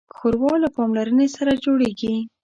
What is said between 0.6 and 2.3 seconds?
له پاملرنې سره جوړیږي.